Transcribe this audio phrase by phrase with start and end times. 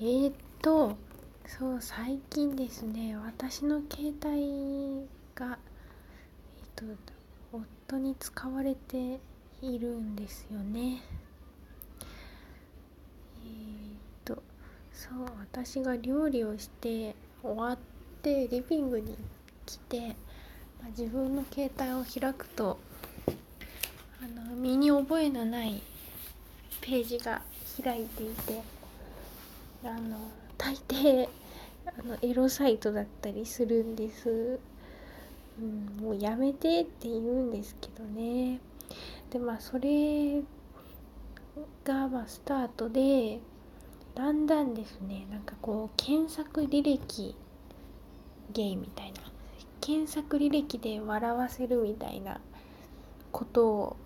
[0.00, 0.96] えー、っと
[1.46, 5.56] そう最近ですね私の携帯が
[6.58, 7.12] えー、っと
[7.52, 9.20] 夫に使われて
[9.62, 11.00] いるんですよね。
[13.44, 14.42] えー、っと
[14.92, 17.78] そう私が料理をして終わっ
[18.20, 19.16] てリビングに
[19.64, 20.08] 来て、
[20.80, 22.78] まあ、自分の携帯を開くと
[24.20, 25.80] あの身に覚えのない
[26.80, 27.42] ページが
[27.80, 28.73] 開いていて
[29.84, 30.18] あの
[30.56, 31.28] 大抵
[31.86, 34.58] あのエロサイトだったりするんです、
[35.60, 38.60] うん、もうやめてって言うんですけどね。
[39.30, 40.42] でまあそれ
[41.84, 43.40] がまあスタートで
[44.14, 47.34] だんだんですねなんかこう検索履歴
[48.52, 49.20] ゲイみたいな
[49.80, 52.40] 検索履歴で笑わせるみたいな
[53.32, 53.96] ことを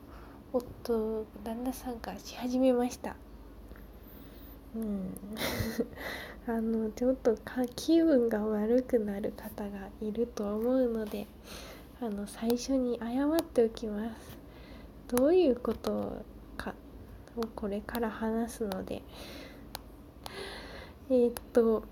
[0.53, 3.15] 夫旦那さんがし始めました。
[4.77, 5.17] うん。
[6.47, 11.27] あのちょっとか気分が悪くなる方がいると思うので
[12.01, 14.39] あの最初に謝っておきます。
[15.09, 16.25] どういうこと
[16.57, 16.75] か
[17.37, 19.03] をこれから話すので。
[21.11, 21.85] えー、っと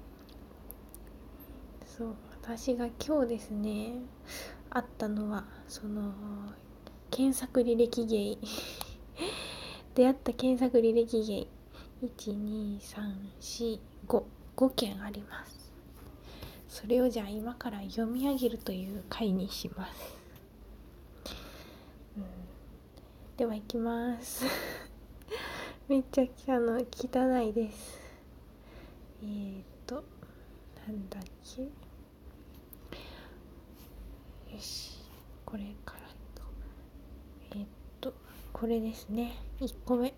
[1.86, 3.94] そう私が今日ですね
[4.68, 6.12] あったのはその
[7.10, 8.38] 検索履歴ゲイ
[9.96, 11.48] 出会った検索履歴ゲイ
[12.02, 15.72] 12345件あります。
[16.68, 20.14] それをじゃあ今から読み上げるという回にします、
[22.18, 22.24] うん、
[23.38, 24.44] ではいきます。
[25.88, 26.24] めっちゃ
[26.54, 27.98] あの汚いです。
[29.22, 30.04] えー、っと
[30.86, 31.62] なんだっけ。
[31.62, 31.70] よ
[34.60, 34.98] し
[35.46, 36.00] これから
[37.52, 37.68] えー、っ
[38.02, 38.12] と
[38.52, 39.38] これですね。
[39.60, 40.12] 1個目。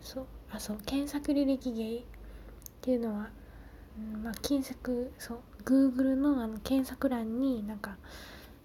[0.00, 0.26] そう。
[0.50, 2.02] あそう検索履歴ゲイっ
[2.80, 3.30] ていうのは、
[3.98, 7.96] うん、まあ検索そう Google のあの検索欄になんか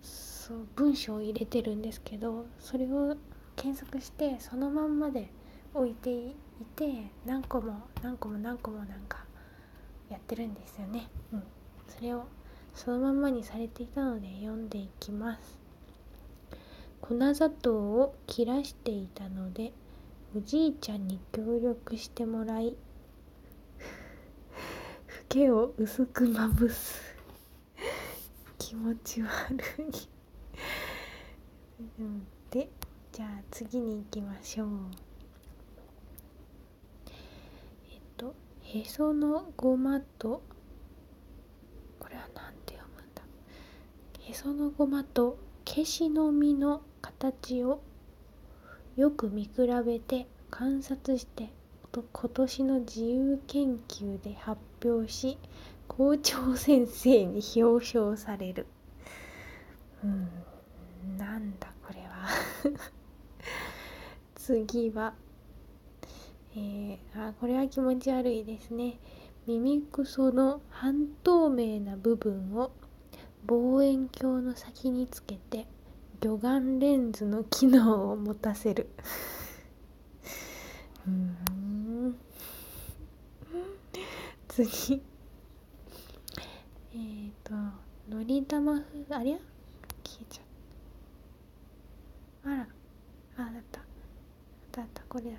[0.01, 3.15] そう文章を入れてるんですけどそれを
[3.55, 5.29] 検索してそのまんまで
[5.73, 6.35] 置いてい
[6.75, 9.25] て何個も何個も何個もなんか
[10.09, 11.07] やってるんですよね。
[11.31, 11.43] うん、
[11.87, 12.25] それを
[12.73, 15.59] そのまんまにされていたので読んでいきます。
[17.01, 19.73] 粉砂糖を切らしていたので
[20.35, 22.75] おじいちゃんに協力してもらい
[25.05, 27.15] フケを薄くまぶす。
[28.57, 29.91] 気持ち悪い。
[32.49, 32.67] で
[33.11, 34.69] じゃあ次に行きましょう。
[37.91, 38.33] えっと
[38.63, 40.41] へそのごまと
[41.99, 43.21] これは何て読むんだ。
[44.19, 47.83] へそのごまと消しの実の形を
[48.95, 49.51] よく見比
[49.85, 51.49] べて観察して
[51.91, 55.37] 今年の自由研究で発表し
[55.87, 58.67] 校長先生に表彰される。
[60.03, 62.27] うんなんだこれは。
[64.35, 65.13] 次は
[66.55, 68.99] えー、あこれは気持ち悪いですね。
[69.47, 72.71] 耳くその半透明な部分を
[73.47, 75.67] 望遠鏡の先につけて
[76.23, 78.87] 魚眼レンズの機能を持たせる。
[81.05, 82.15] うん。
[84.47, 85.01] 次。
[86.93, 87.53] えっ、ー、と
[88.09, 89.37] のり玉ふありゃ
[90.05, 90.45] 消えちゃっ
[92.45, 92.51] た。
[92.51, 92.67] あら。
[93.35, 93.81] あだった。
[94.71, 95.37] だったこれだ。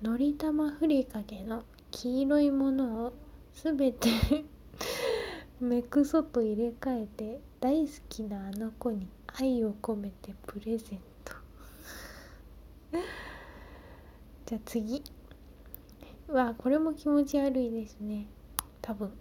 [0.00, 3.12] のり玉ふりかけの黄色いものを
[3.52, 4.08] すべて
[5.60, 9.06] 目くそと入れ替えて大好きなあの子に
[9.36, 11.34] 愛を込めてプレゼント。
[14.46, 15.02] じゃあ次。
[16.28, 18.28] うわこれも気持ち悪いですね。
[18.80, 19.12] 多分。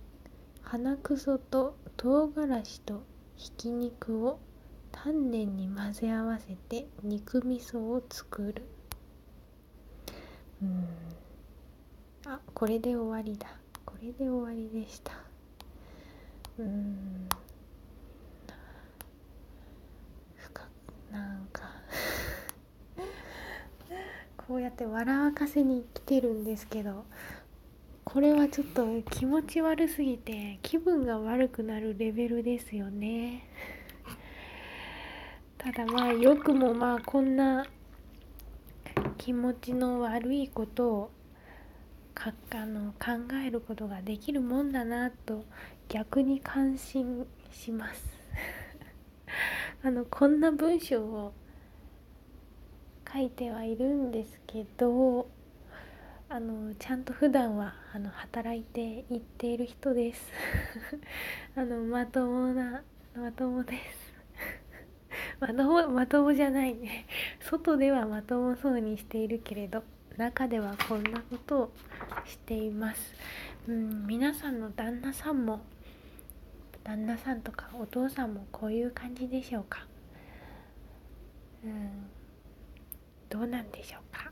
[0.62, 3.03] 鼻くそと唐辛子と
[3.35, 4.40] ひき肉を
[4.91, 8.63] 丹念に混ぜ合わせて肉味噌を作る。
[10.62, 10.85] うん。
[12.25, 13.48] あこれで終わりだ。
[13.83, 15.13] これで終わりでした。
[16.60, 17.27] うん。
[21.13, 21.69] なんか。
[24.36, 27.06] こうやって笑わかせに来てるんですけど。
[28.06, 33.48] これはちょっと気持ち悪すぎて気分が悪くなるレベルですよね。
[35.57, 37.65] ただまあよくもまあこんな
[39.18, 41.12] 気持ちの悪いことを
[42.13, 45.45] かあの考えることができるもんだなと
[45.88, 48.23] 逆に感心します。
[49.85, 51.33] あのこんな文章を
[53.12, 55.27] 書いてはいるんですけど
[56.30, 58.80] あのちゃんと普段はあの働いて
[59.13, 60.31] いっている人です。
[61.57, 62.81] あのまともな
[63.13, 64.13] まともです。
[65.41, 66.75] まともまともじゃない。
[66.75, 67.06] ね
[67.41, 69.83] 外ではまともそうにしているけれど
[70.15, 71.71] 中ではこんなことを
[72.25, 73.13] しています。
[73.68, 75.59] うん皆さんの旦那さんも
[76.83, 79.88] 旦那さんとかお父さんもこういう感じでしょうか？
[81.63, 81.89] うん
[83.30, 84.31] どうなんでしょうか？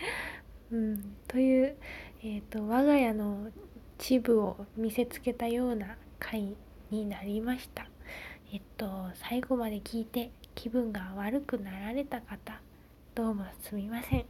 [0.70, 1.76] うん、という、
[2.22, 3.50] えーと、我が家の
[3.98, 6.54] 秩父を見せつけたような回
[6.90, 7.88] になりました。
[8.52, 12.60] えっと最後まで聞いて気分が悪くなられた方
[13.14, 14.24] どうもすみません。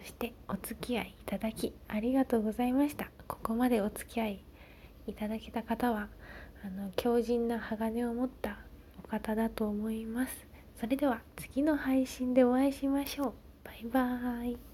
[0.00, 3.10] そしてお付き合いいただきありがとうございました。
[3.26, 4.44] ここまでお付き合い
[5.06, 6.08] いただけた方は
[6.62, 8.58] あの強靭な鋼を持った
[9.02, 10.46] お方だと思います。
[10.78, 13.32] それでは次の配信でお会いしましょう。
[13.64, 14.69] バイバーイ。